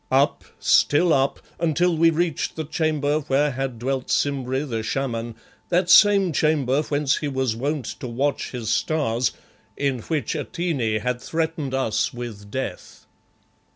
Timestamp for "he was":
7.17-7.55